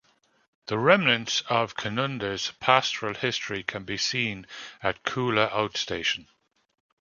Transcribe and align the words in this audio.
The 0.65 0.79
remnants 0.79 1.41
of 1.47 1.75
Canunda's 1.75 2.53
pastoral 2.59 3.13
history 3.13 3.61
can 3.61 3.83
be 3.83 3.97
seen 3.97 4.47
at 4.81 5.03
Coola 5.03 5.51
Outstation. 5.51 6.25